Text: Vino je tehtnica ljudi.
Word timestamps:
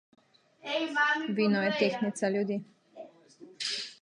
Vino 1.35 1.61
je 1.67 1.75
tehtnica 1.83 2.33
ljudi. 2.37 2.59